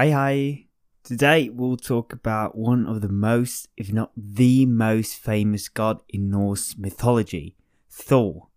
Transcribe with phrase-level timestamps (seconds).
[0.00, 0.64] Hi, hi.
[1.04, 6.30] Today we'll talk about one of the most, if not the most famous god in
[6.30, 7.54] Norse mythology,
[7.90, 8.48] Thor.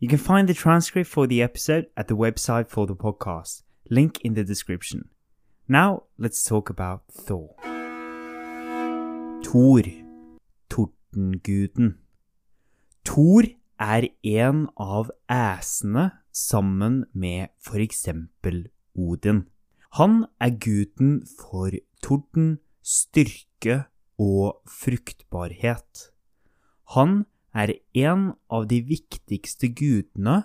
[0.00, 4.20] You can find the transcript for the episode at the website for the podcast, link
[4.22, 5.08] in the description.
[5.68, 7.54] Now let's talk about Thor.
[9.44, 9.82] Thor,
[10.68, 11.98] tordenguden.
[13.04, 13.42] Thor
[13.78, 19.46] er en av æsene sammen med for eksempel Odin.
[19.96, 21.72] Han er guden for
[22.04, 23.86] torden, styrke
[24.20, 26.10] og fruktbarhet.
[26.94, 27.24] Han
[27.56, 30.42] er en av de viktigste gudene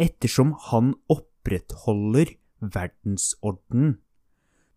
[0.00, 3.96] ettersom han opprettholder verdensorden.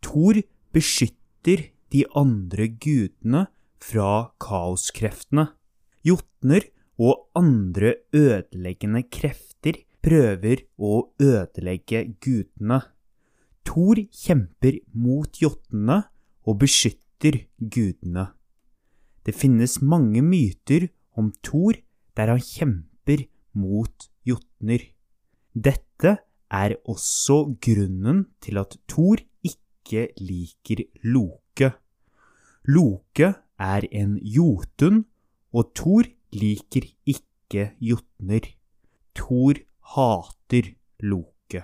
[0.06, 0.40] Thor
[0.76, 3.46] beskytter de andre gudene
[3.82, 5.50] fra kaoskreftene.
[6.06, 6.68] Jotner
[7.02, 12.84] og andre ødeleggende krefter prøver å ødelegge gudene.
[13.66, 16.04] Thor kjemper mot jotnene
[16.46, 18.30] og beskytter gudene.
[19.26, 21.80] Det finnes mange myter om Thor
[22.16, 23.26] der han kjemper
[23.58, 24.80] mot jotner.
[25.56, 26.18] Dette
[26.52, 31.72] er også grunnen til at Thor ikke liker Loke.
[32.68, 35.06] Loke er en jotun,
[35.54, 38.50] og Thor liker ikke jotner.
[39.16, 39.62] Thor
[39.96, 41.64] hater Loke.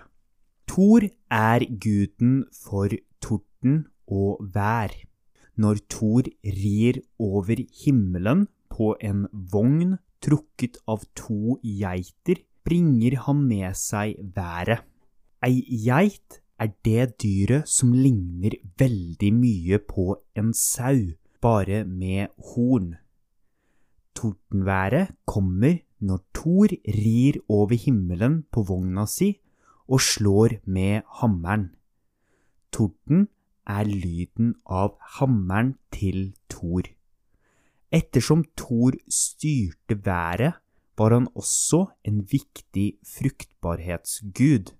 [0.67, 2.91] Thor er guden for
[3.23, 4.91] torden og vær.
[5.55, 13.75] Når Thor rir over himmelen på en vogn trukket av to geiter, bringer han med
[13.77, 14.83] seg været.
[15.41, 22.91] Ei geit er det dyret som ligner veldig mye på en sau, bare med horn.
[24.13, 29.31] Tordenværet kommer når Thor rir over himmelen på vogna si
[29.91, 31.69] og slår med hammeren.
[32.71, 33.27] Torden
[33.67, 36.87] er lyden av hammeren til Thor.
[37.91, 40.55] Ettersom Thor styrte været,
[40.97, 44.71] var han også en viktig fruktbarhetsgud.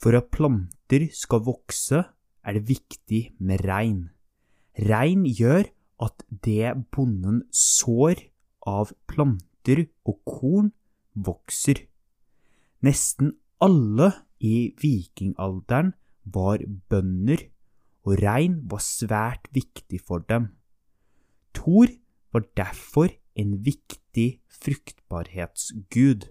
[0.00, 2.00] For at planter skal vokse,
[2.42, 4.08] er det viktig med regn.
[4.80, 5.68] Regn gjør
[6.00, 8.22] at det bonden sår
[8.66, 10.72] av planter og korn,
[11.14, 11.84] vokser.
[12.80, 14.08] Nesten alle
[14.40, 15.92] i vikingalderen
[16.24, 17.44] var bønder,
[18.08, 20.48] og rein var svært viktig for dem.
[21.54, 21.92] Thor
[22.32, 26.30] var derfor en viktig fruktbarhetsgud.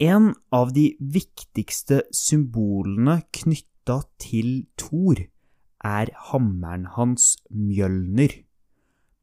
[0.00, 5.20] En av de viktigste symbolene knytta til Thor
[5.84, 8.32] er hammeren hans Mjølner.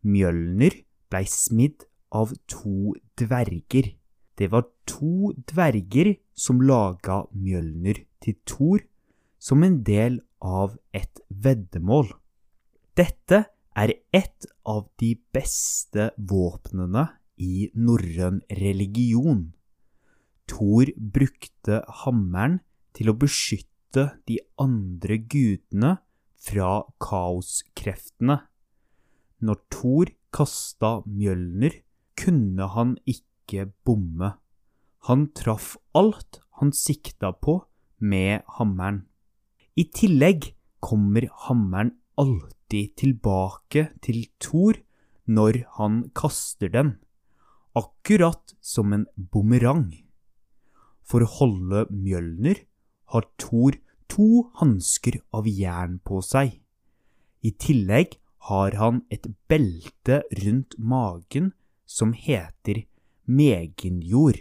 [0.07, 3.93] Mjølner blei smidd av to dverger.
[4.37, 8.83] Det var to dverger som laga Mjølner til Thor
[9.39, 12.09] som en del av et veddemål.
[12.97, 13.43] Dette
[13.77, 17.05] er et av de beste våpnene
[17.37, 19.51] i norrøn religion.
[20.49, 22.61] Thor brukte hammeren
[22.97, 25.97] til å beskytte de andre gudene
[26.41, 28.39] fra kaoskreftene.
[29.45, 31.83] Når Thor kasta Mjølner,
[32.17, 34.33] kunne han ikke bomme.
[35.05, 37.59] Han traff alt han sikta på
[37.99, 39.05] med hammeren.
[39.77, 40.53] I tillegg
[40.83, 44.79] kommer hammeren alltid tilbake til Thor
[45.27, 46.95] når han kaster den,
[47.75, 49.91] akkurat som en bumerang.
[51.07, 52.63] For å holde Mjølner
[53.13, 53.77] har Thor
[54.11, 56.57] to hansker av jern på seg.
[57.43, 58.17] I tillegg
[58.49, 61.51] har han et belte rundt magen
[61.85, 62.85] som heter
[63.27, 64.39] meginjord.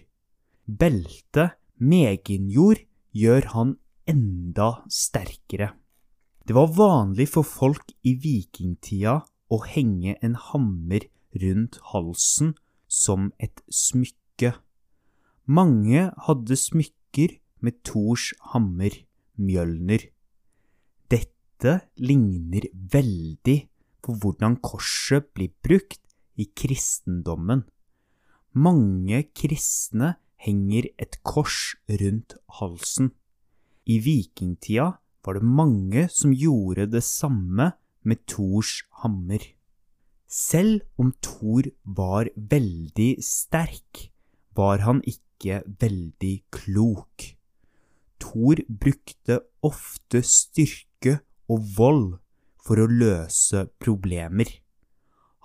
[0.66, 2.85] Beltet meginjord
[3.16, 3.74] gjør han
[4.10, 5.72] enda sterkere.
[6.46, 9.18] Det var vanlig for folk i vikingtida
[9.50, 11.08] å henge en hammer
[11.42, 12.54] rundt halsen
[12.86, 14.52] som et smykke.
[15.46, 18.92] Mange hadde smykker med Thors hammer,
[19.36, 20.06] Mjølner.
[21.10, 23.58] Dette ligner veldig
[24.06, 26.02] på hvordan korset blir brukt
[26.38, 27.64] i kristendommen.
[28.56, 30.14] Mange kristne
[30.46, 33.10] henger et kors rundt halsen.
[33.86, 34.96] I vikingtida
[35.26, 37.72] var det mange som gjorde det samme
[38.06, 39.42] med Thors hammer.
[40.26, 44.10] Selv om Thor var veldig sterk,
[44.54, 47.32] var han ikke veldig klok.
[48.22, 51.20] Thor brukte ofte styrke
[51.50, 52.06] og vold
[52.66, 54.48] for å løse problemer.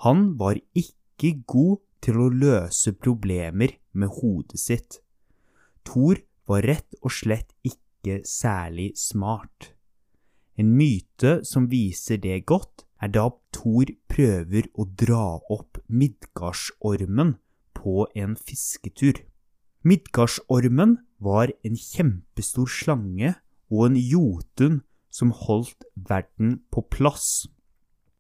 [0.06, 4.99] Han var ikke god til å løse problemer med hodet sitt.
[5.85, 9.71] Thor var rett og slett ikke særlig smart.
[10.59, 17.35] En myte som viser det godt, er da Thor prøver å dra opp Midgardsormen
[17.73, 19.23] på en fisketur.
[19.81, 23.33] Midgardsormen var en kjempestor slange
[23.71, 27.47] og en jotun som holdt verden på plass.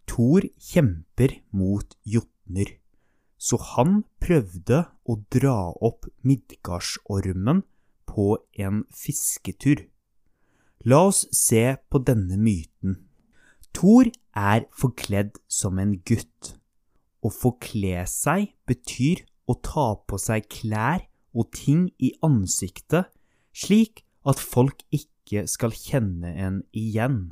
[0.09, 2.80] Thor kjemper mot jotner,
[3.41, 7.63] så han prøvde å dra opp Midgardsormen
[8.05, 9.87] på en fisketur.
[10.85, 12.99] La oss se på denne myten.
[13.73, 16.55] Thor er forkledd som en gutt.
[17.21, 23.09] Å forkle seg betyr å ta på seg klær og ting i ansiktet
[23.55, 27.31] slik at folk ikke skal kjenne en igjen.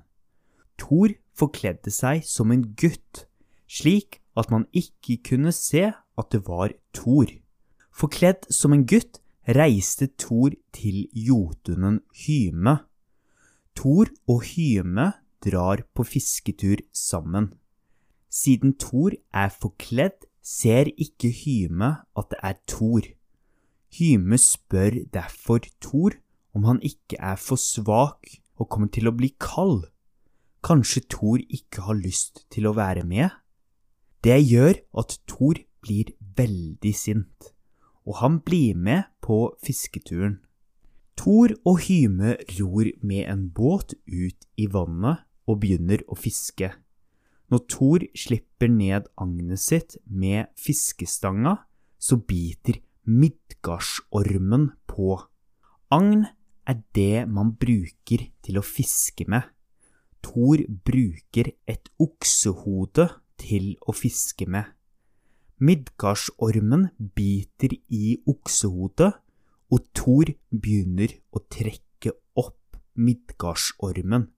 [0.79, 3.25] Thor forkledde seg som en gutt,
[3.69, 7.27] slik at man ikke kunne se at det var Thor.
[7.91, 12.79] Forkledd som en gutt reiste Thor til jotunen Hyme.
[13.75, 15.11] Thor og Hyme
[15.43, 17.53] drar på fisketur sammen.
[18.29, 23.01] Siden Thor er forkledd, ser ikke Hyme at det er Thor.
[23.97, 26.13] Hyme spør derfor Thor
[26.53, 29.87] om han ikke er for svak og kommer til å bli kald.
[30.65, 33.31] Kanskje Thor ikke har lyst til å være med?
[34.19, 37.53] Det gjør at Thor blir veldig sint,
[38.03, 40.41] og han blir med på fisketuren.
[41.19, 46.73] Thor og Hyme ror med en båt ut i vannet og begynner å fiske.
[47.49, 51.55] Når Thor slipper ned agnet sitt med fiskestanga,
[51.99, 55.15] så biter Midgardsormen på.
[55.95, 56.27] Agn
[56.67, 59.47] er det man bruker til å fiske med.
[60.23, 63.07] Thor bruker et oksehode
[63.39, 64.67] til å fiske med.
[65.59, 69.11] Midgardsormen biter i oksehodet,
[69.69, 74.29] og Thor begynner å trekke opp Midgardsormen.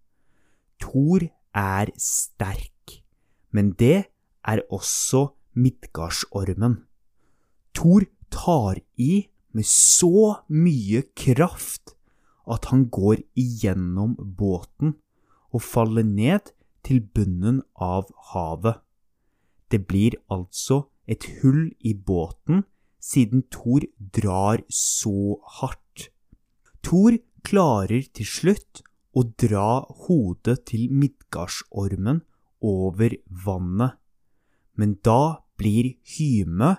[0.82, 3.02] Thor er sterk,
[3.54, 4.10] men det
[4.42, 6.82] er også Midgardsormen.
[7.76, 11.94] Thor tar i med så mye kraft
[12.50, 14.96] at han går igjennom båten
[15.52, 16.54] og faller ned
[16.88, 18.80] til bunnen av havet.
[19.72, 22.66] Det blir altså et hull i båten
[23.02, 26.12] siden Thor drar så hardt.
[26.84, 28.84] Thor klarer til slutt
[29.18, 32.22] å dra hodet til Midgardsormen
[32.62, 33.16] over
[33.46, 33.98] vannet,
[34.78, 36.76] men da blir Hyme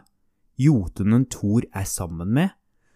[0.61, 2.53] jotunen Thor er sammen med,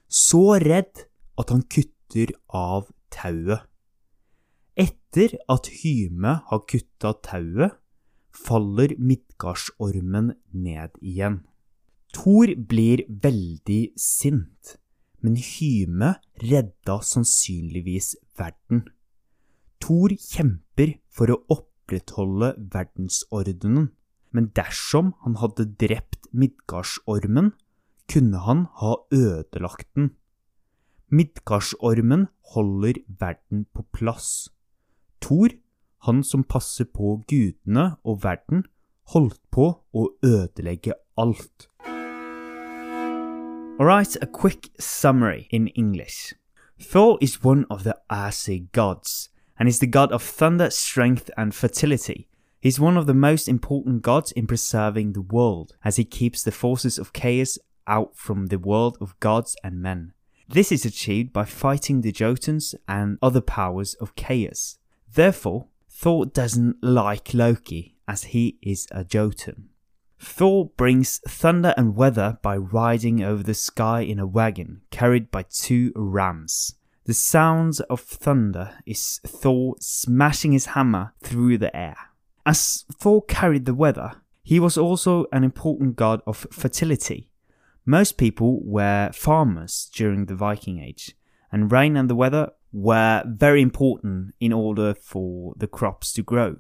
[0.09, 1.07] så redd
[1.41, 3.67] at han kutter av tauet.
[4.77, 7.75] Etter at Hyme har kutta tauet,
[8.37, 11.41] faller Midgardsormen ned igjen.
[12.15, 14.77] Thor blir veldig sint,
[15.21, 18.87] men Hyme redda sannsynligvis verden.
[19.83, 23.91] Thor kjemper for å opprettholde verdensordenen,
[24.33, 27.53] men dersom han hadde drept Midgardsormen,
[28.07, 30.13] kunne han ha ødelagt den.
[31.11, 34.49] Midgardsormen holder verden på plass.
[35.23, 35.51] Thor,
[36.07, 38.65] han som passer på gudene og verden,
[39.13, 41.69] holdt på å ødelegge alt.
[43.79, 46.33] Alright, a quick summary in English.
[46.81, 51.55] Thor is one of the Asi gods, and is the god of thunder, strength, and
[51.55, 52.29] fertility.
[52.61, 56.51] He's one of the most important gods in preserving the world, as he keeps the
[56.53, 60.13] forces of chaos out from the world of gods and men.
[60.49, 64.79] This is achieved by fighting the Jotuns and other powers of chaos.
[65.13, 65.67] Therefore,
[65.99, 69.71] Thor doesn't like Loki, as he is a Jotun.
[70.19, 75.47] Thor brings thunder and weather by riding over the sky in a wagon carried by
[75.49, 76.75] two rams.
[77.07, 81.97] The sounds of thunder is Thor smashing his hammer through the air.
[82.45, 87.31] As Thor carried the weather, he was also an important god of fertility.
[87.87, 91.17] Most people were farmers during the Viking Age,
[91.51, 96.57] and rain and the weather were very important in order for the crops to grow.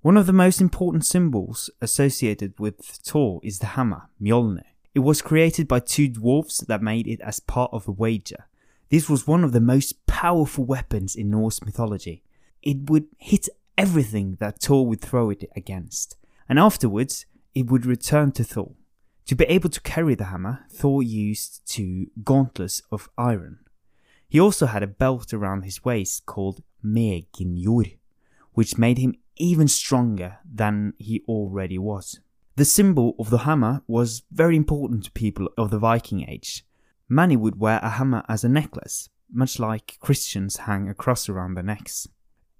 [0.00, 4.62] One of the most important symbols associated with Thor is the hammer, Mjolnir.
[4.94, 8.46] It was created by two dwarfs that made it as part of a wager.
[8.90, 12.22] This was one of the most powerful weapons in Norse mythology.
[12.62, 16.16] It would hit everything that Thor would throw it against,
[16.48, 18.74] and afterwards it would return to Thor.
[19.26, 23.58] To be able to carry the hammer, Thor used two gauntlets of iron.
[24.28, 27.98] He also had a belt around his waist called Meginjor,
[28.52, 32.20] which made him even stronger than he already was.
[32.56, 36.64] The symbol of the hammer was very important to people of the Viking Age.
[37.08, 41.54] Many would wear a hammer as a necklace, much like Christians hang a cross around
[41.54, 42.08] their necks.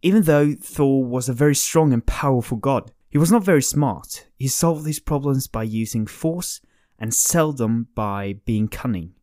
[0.03, 4.27] Even though Thor was a very strong and powerful god, he was not very smart.
[4.37, 6.61] He solved his problems by using force
[6.99, 9.15] and seldom by being cunning.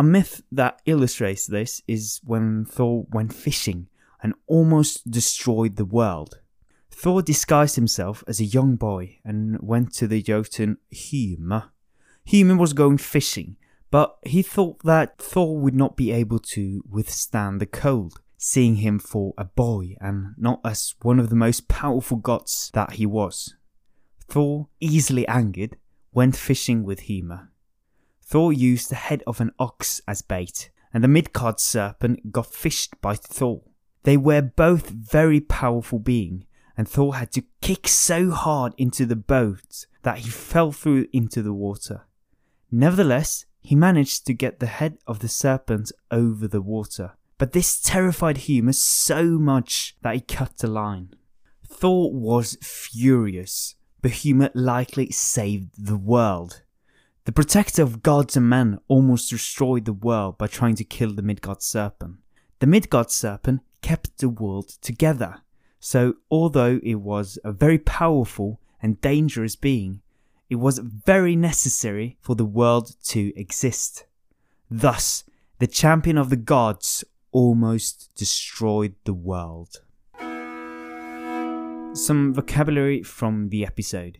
[0.00, 3.88] A myth that illustrates this is when Thor went fishing
[4.22, 6.40] and almost destroyed the world.
[6.90, 11.64] Thor disguised himself as a young boy and went to the Jotun Hyme.
[12.26, 13.58] Hyme was going fishing,
[13.90, 19.00] but he thought that Thor would not be able to withstand the cold, seeing him
[19.00, 23.54] for a boy and not as one of the most powerful gods that he was.
[24.28, 25.76] Thor, easily angered,
[26.10, 27.49] went fishing with Hyme.
[28.30, 32.94] Thor used the head of an ox as bait, and the Midgard serpent got fished
[33.00, 33.62] by Thor.
[34.04, 36.44] They were both very powerful beings,
[36.76, 41.42] and Thor had to kick so hard into the boat that he fell through into
[41.42, 42.06] the water.
[42.70, 47.80] Nevertheless, he managed to get the head of the serpent over the water, but this
[47.80, 51.14] terrified Hyme so much that he cut the line.
[51.66, 56.62] Thor was furious, but Hyme likely saved the world.
[57.24, 61.22] The protector of gods and men almost destroyed the world by trying to kill the
[61.22, 62.16] Midgard serpent.
[62.60, 65.42] The Midgard serpent kept the world together.
[65.78, 70.00] So, although it was a very powerful and dangerous being,
[70.48, 74.04] it was very necessary for the world to exist.
[74.70, 75.24] Thus,
[75.58, 79.82] the champion of the gods almost destroyed the world.
[81.94, 84.18] Some vocabulary from the episode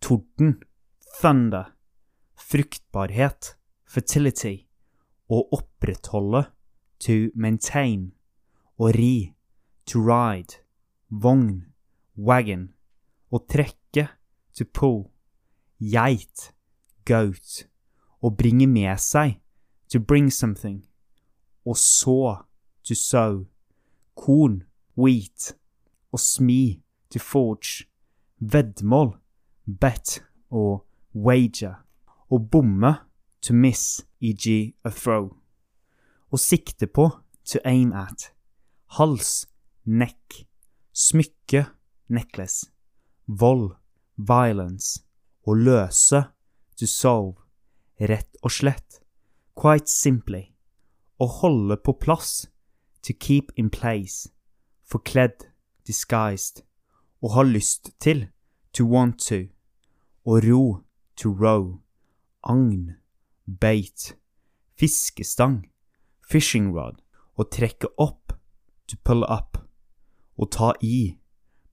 [0.00, 0.62] Torden,
[1.00, 1.66] thunder,
[2.38, 4.68] fruktbarhet, fertility,
[5.28, 6.46] å opprettholde,
[7.02, 8.12] to maintain,
[8.78, 9.34] å ri,
[9.86, 10.62] to ride,
[11.10, 11.68] vogn,
[12.16, 12.68] wagon,
[13.30, 14.08] å trekke,
[14.54, 15.10] to pull,
[15.78, 16.52] geit,
[17.06, 17.66] goat,
[18.22, 19.38] å bringe med seg,
[19.88, 20.82] to bring something,
[21.64, 22.44] å så,
[22.82, 23.46] to sow,
[24.18, 24.62] korn,
[24.96, 25.52] wheat,
[26.12, 26.80] å smi,
[27.12, 27.86] to forge,
[28.40, 29.14] veddemål,
[29.66, 30.18] bet
[30.50, 31.78] og wager,
[32.28, 32.92] å bomme,
[33.40, 34.74] to miss, e.g.
[34.84, 35.30] a throw,
[36.28, 37.08] å sikte på,
[37.48, 38.30] to aim at,
[38.98, 39.46] hals,
[39.84, 40.44] neck,
[40.92, 41.64] smykke,
[42.08, 42.68] necklace,
[43.26, 43.72] vold,
[44.16, 45.00] violence,
[45.48, 46.26] å løse,
[46.76, 47.38] to solve,
[47.98, 49.00] rett og slett,
[49.56, 50.50] quite simply,
[51.18, 52.46] å holde på plass,
[53.02, 54.28] to keep in place,
[54.84, 55.48] forkledd,
[55.88, 56.62] disguised,
[57.24, 58.26] å ha lyst til,
[58.76, 59.46] to want to,
[60.28, 60.84] å ro,
[61.16, 61.78] to row,
[62.48, 62.96] agn,
[63.46, 64.14] bait,
[64.78, 65.64] fiskestang,
[66.22, 67.02] fishing rod,
[67.38, 68.32] å trekke opp,
[68.88, 69.58] to pull up,
[70.38, 71.18] å ta i,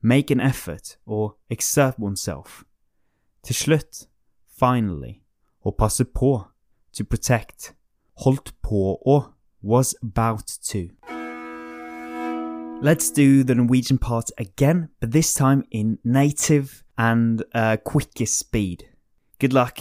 [0.01, 2.63] make an effort or exert oneself.
[3.43, 4.05] Til slutt,
[4.47, 5.21] finally,
[5.63, 6.45] å passe på,
[6.93, 7.73] to protect,
[8.25, 9.17] holdt på å,
[9.61, 10.89] was about to.
[12.81, 18.89] Let's do the Norwegian part again, but this time in native and uh, quickest speed.
[19.39, 19.79] Good luck.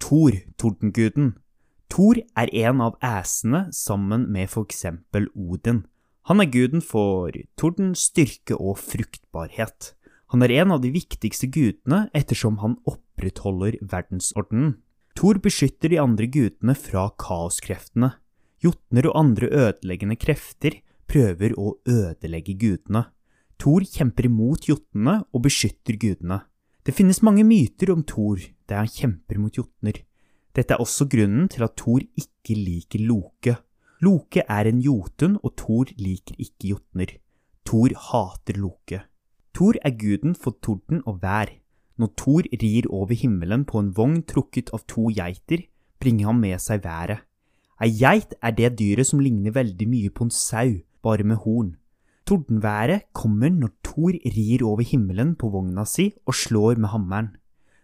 [0.00, 1.34] Thor, tordenguden.
[1.90, 5.84] Thor er en av æsene sammen med for eksempel Odin.
[6.28, 9.94] Han er guden for torden, styrke og fruktbarhet.
[10.30, 14.76] Han er en av de viktigste gudene ettersom han opprettholder verdensordenen.
[15.18, 18.12] Thor beskytter de andre gudene fra kaoskreftene.
[18.62, 20.78] Jotner og andre ødeleggende krefter
[21.10, 23.08] prøver å ødelegge gudene.
[23.60, 26.44] Thor kjemper imot jotnene og beskytter gudene.
[26.86, 28.38] Det finnes mange myter om Thor
[28.70, 29.98] der han kjemper mot jotner.
[30.56, 33.56] Dette er også grunnen til at Thor ikke liker Loke.
[34.02, 37.16] Loke er en jotun, og Thor liker ikke jotner.
[37.66, 39.02] Thor hater Loke.
[39.54, 41.52] Thor er guden for torden og vær.
[41.98, 45.66] Når Thor rir over himmelen på en vogn trukket av to geiter,
[46.00, 47.26] bringer han med seg været.
[47.80, 51.74] Ei geit er det dyret som ligner veldig mye på en sau, bare med horn.
[52.28, 57.30] Tordenværet kommer når Thor rir over himmelen på vogna si og slår med hammeren.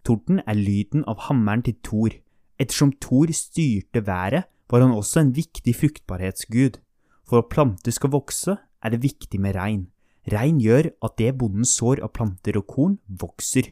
[0.07, 2.13] Torden er lyden av hammeren til Thor.
[2.55, 6.79] Ettersom Thor styrte været, var han også en viktig fruktbarhetsgud.
[7.27, 9.87] For at planter skal vokse, er det viktig med regn.
[10.31, 13.71] Regn gjør at det bonden sår av planter og korn, vokser.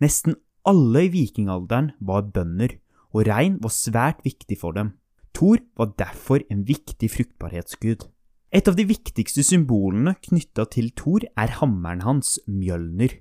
[0.00, 0.36] Nesten
[0.68, 2.76] alle i vikingalderen var bønder,
[3.12, 4.94] og regn var svært viktig for dem.
[5.36, 8.08] Thor var derfor en viktig fruktbarhetsgud.
[8.52, 13.18] Et av de viktigste symbolene knytta til Thor er hammeren hans, Mjølner.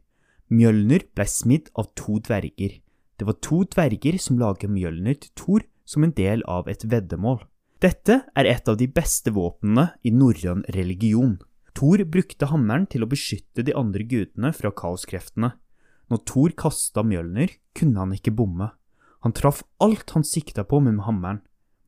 [0.47, 2.77] Mjølner ble smidd av to dverger.
[3.19, 7.41] Det var to dverger som laget Mjølner til Thor som en del av et veddemål.
[7.83, 11.35] Dette er et av de beste våpnene i norrøn religion.
[11.75, 15.51] Thor brukte hammeren til å beskytte de andre gudene fra kaoskreftene.
[16.07, 18.69] Når Thor kasta Mjølner, kunne han ikke bomme.
[19.27, 21.41] Han traff alt han sikta på med hammeren.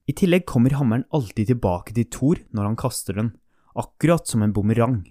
[0.09, 3.31] I tillegg kommer hammeren alltid tilbake til Thor når han kaster den,
[3.79, 5.05] akkurat som en bumerang.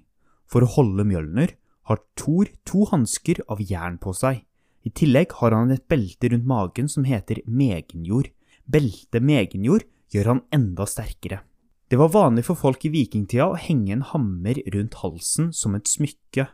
[0.44, 1.56] For å holde Mjølner
[1.88, 4.44] har Thor to hansker av jern på seg.
[4.86, 8.30] I tillegg har han et belte rundt magen som heter megenjord.
[8.68, 11.42] Beltet megenjord gjør han enda sterkere.
[11.88, 15.88] Det var vanlig for folk i vikingtida å henge en hammer rundt halsen som et
[15.88, 16.44] smykke.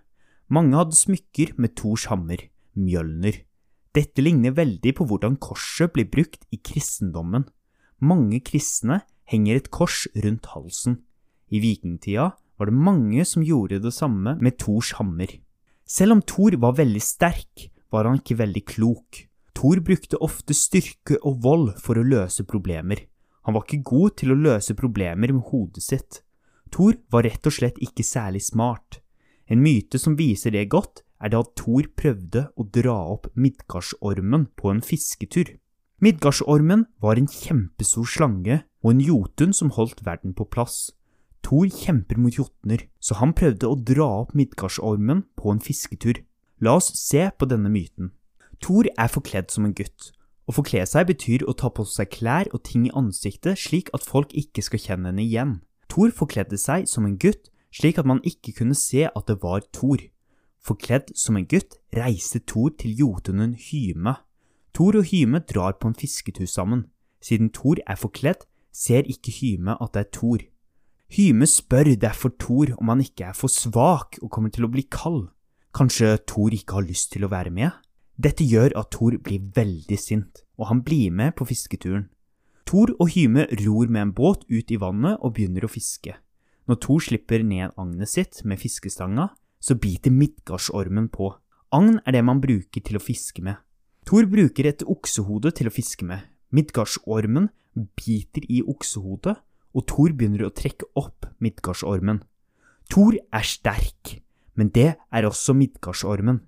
[0.54, 2.38] Mange hadde smykker med Thors hammer,
[2.78, 3.40] Mjølner.
[3.94, 7.48] Dette ligner veldig på hvordan korset blir brukt i kristendommen.
[7.98, 11.00] Mange kristne henger et kors rundt halsen.
[11.50, 15.30] I vikingtida var det mange som gjorde det samme med Thors hammer.
[15.86, 19.24] Selv om Thor var veldig sterk, var han ikke veldig klok.
[19.54, 23.04] Thor brukte ofte styrke og vold for å løse problemer.
[23.44, 26.22] Han var ikke god til å løse problemer med hodet sitt.
[26.72, 29.00] Thor var rett og slett ikke særlig smart.
[29.46, 34.48] En myte som viser det godt, er det at Thor prøvde å dra opp Midgardsormen
[34.58, 35.54] på en fisketur.
[36.02, 40.90] Midgardsormen var en kjempestor slange og en jotun som holdt verden på plass.
[41.44, 46.22] Thor kjemper mot jotner, så han prøvde å dra opp Midgardsormen på en fisketur.
[46.64, 48.14] La oss se på denne myten.
[48.64, 50.12] Thor er forkledd som en gutt.
[50.48, 54.04] Å forkle seg betyr å ta på seg klær og ting i ansiktet slik at
[54.04, 55.54] folk ikke skal kjenne henne igjen.
[55.92, 59.64] Thor forkledde seg som en gutt slik at man ikke kunne se at det var
[59.74, 60.00] Thor.
[60.64, 64.16] Forkledd som en gutt reiste Thor til jotunen Hyme.
[64.72, 66.86] Thor og Hyme drar på en fisketur sammen.
[67.24, 70.44] Siden Thor er forkledd, ser ikke Hyme at det er Thor.
[71.12, 74.86] Hyme spør derfor Thor om han ikke er for svak og kommer til å bli
[74.90, 75.28] kald.
[75.74, 77.70] Kanskje Thor ikke har lyst til å være med?
[78.16, 82.08] Dette gjør at Thor blir veldig sint, og han blir med på fisketuren.
[82.64, 86.14] Thor og Hyme ror med en båt ut i vannet og begynner å fiske.
[86.70, 89.28] Når Thor slipper ned agnet sitt med fiskestanga,
[89.60, 91.34] så biter Midgardsormen på.
[91.74, 93.58] Agn er det man bruker til å fiske med.
[94.08, 96.22] Thor bruker et oksehode til å fiske med.
[96.54, 97.50] Midgardsormen
[97.98, 99.36] biter i oksehodet,
[99.74, 102.22] og Thor begynner å trekke opp Midgardsormen.
[102.90, 104.18] Thor er sterk,
[104.54, 106.42] men det er også Midgardsormen.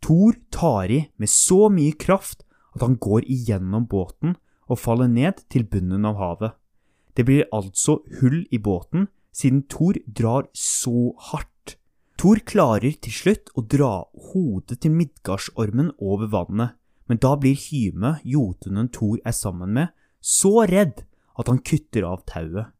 [0.00, 4.36] Thor tar i med så mye kraft at han går igjennom båten
[4.70, 6.56] og faller ned til bunnen av havet.
[7.14, 11.76] Det blir altså hull i båten siden Thor drar så hardt.
[12.20, 16.76] Thor klarer til slutt å dra hodet til Midgardsormen over vannet,
[17.08, 19.88] men da blir Hyme, jotunen Thor er sammen med,
[20.20, 21.02] så redd
[21.40, 22.70] at han kutter av tauet.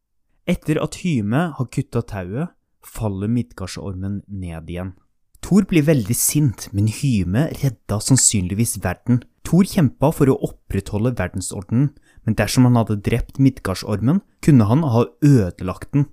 [0.48, 2.52] Etter at Hyme har kutta tauet,
[2.84, 4.94] faller Midgardsormen ned igjen.
[5.40, 9.22] Thor blir veldig sint, men Hyme redda sannsynligvis verden.
[9.46, 11.90] Thor kjempa for å opprettholde verdensordenen,
[12.26, 16.08] men dersom han hadde drept Midgardsormen, kunne han ha ødelagt den.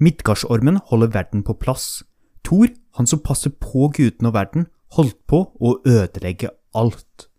[0.00, 2.02] Midgardsormen holder verden på plass.
[2.44, 7.29] Thor, han som passer på gudene og verden, holdt på å ødelegge alt.